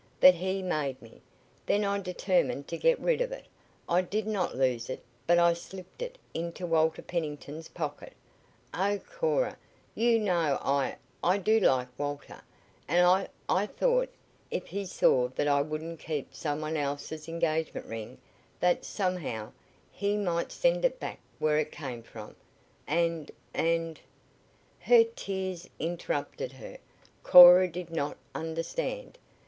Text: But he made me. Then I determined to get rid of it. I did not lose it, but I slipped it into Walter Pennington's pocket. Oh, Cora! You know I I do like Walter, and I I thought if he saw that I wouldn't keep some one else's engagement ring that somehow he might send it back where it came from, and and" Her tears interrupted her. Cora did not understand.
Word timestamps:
But 0.19 0.33
he 0.33 0.63
made 0.63 0.99
me. 0.99 1.21
Then 1.67 1.85
I 1.85 1.99
determined 1.99 2.67
to 2.69 2.77
get 2.79 2.99
rid 2.99 3.21
of 3.21 3.31
it. 3.31 3.45
I 3.87 4.01
did 4.01 4.25
not 4.25 4.55
lose 4.57 4.89
it, 4.89 5.03
but 5.27 5.37
I 5.37 5.53
slipped 5.53 6.01
it 6.01 6.17
into 6.33 6.65
Walter 6.65 7.03
Pennington's 7.03 7.67
pocket. 7.67 8.13
Oh, 8.73 8.97
Cora! 9.11 9.57
You 9.93 10.17
know 10.17 10.57
I 10.63 10.95
I 11.23 11.37
do 11.37 11.59
like 11.59 11.87
Walter, 11.99 12.41
and 12.87 13.05
I 13.05 13.27
I 13.47 13.67
thought 13.67 14.09
if 14.49 14.65
he 14.65 14.85
saw 14.85 15.27
that 15.35 15.47
I 15.47 15.61
wouldn't 15.61 15.99
keep 15.99 16.33
some 16.33 16.61
one 16.61 16.77
else's 16.77 17.27
engagement 17.29 17.85
ring 17.85 18.17
that 18.59 18.83
somehow 18.83 19.51
he 19.91 20.17
might 20.17 20.51
send 20.51 20.83
it 20.83 20.99
back 20.99 21.19
where 21.37 21.59
it 21.59 21.71
came 21.71 22.01
from, 22.01 22.35
and 22.87 23.29
and" 23.53 23.99
Her 24.79 25.03
tears 25.03 25.69
interrupted 25.77 26.53
her. 26.53 26.79
Cora 27.21 27.67
did 27.71 27.91
not 27.91 28.17
understand. 28.33 29.19